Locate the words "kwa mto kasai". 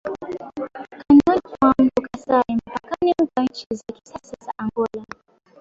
1.41-2.55